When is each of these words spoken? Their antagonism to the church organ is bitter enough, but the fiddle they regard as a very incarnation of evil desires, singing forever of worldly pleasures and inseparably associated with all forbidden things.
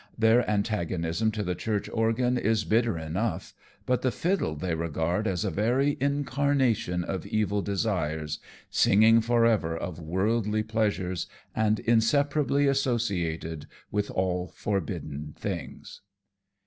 Their 0.17 0.49
antagonism 0.49 1.29
to 1.33 1.43
the 1.43 1.53
church 1.53 1.87
organ 1.93 2.35
is 2.35 2.63
bitter 2.63 2.97
enough, 2.97 3.53
but 3.85 4.01
the 4.01 4.09
fiddle 4.09 4.55
they 4.55 4.73
regard 4.73 5.27
as 5.27 5.45
a 5.45 5.51
very 5.51 5.95
incarnation 6.01 7.03
of 7.03 7.27
evil 7.27 7.61
desires, 7.61 8.39
singing 8.71 9.21
forever 9.21 9.77
of 9.77 9.99
worldly 9.99 10.63
pleasures 10.63 11.27
and 11.55 11.79
inseparably 11.81 12.65
associated 12.65 13.67
with 13.91 14.09
all 14.09 14.47
forbidden 14.55 15.35
things. 15.37 16.01